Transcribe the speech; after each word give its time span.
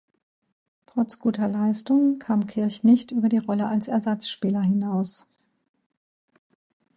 Trotz 0.87 1.19
guter 1.19 1.47
Leistungen 1.47 2.17
kam 2.17 2.47
Kirch 2.47 2.83
nicht 2.83 3.11
über 3.11 3.29
die 3.29 3.37
Rolle 3.37 3.67
als 3.67 3.87
Ersatzspieler 3.87 4.61
hinaus. 4.63 5.27